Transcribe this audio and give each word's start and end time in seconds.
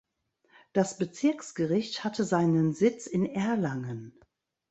Das 0.73 0.97
Bezirksgericht 0.97 2.03
hatte 2.03 2.23
seinen 2.23 2.73
Sitz 2.73 3.05
in 3.05 3.23
Erlangen. 3.27 4.15